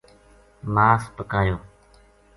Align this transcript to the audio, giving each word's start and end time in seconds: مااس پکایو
مااس 0.73 1.03
پکایو 1.15 1.57